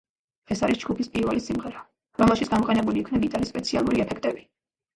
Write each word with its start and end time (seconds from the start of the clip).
ეს 0.53 0.61
არის 0.67 0.79
ჯგუფის 0.83 1.11
პირველი 1.17 1.43
სიმღერა, 1.49 1.83
რომელშიც 2.23 2.51
გამოყენებული 2.55 3.03
იქნა 3.05 3.23
გიტარის 3.29 3.55
სპეციალური 3.57 4.05
ეფექტები. 4.09 4.47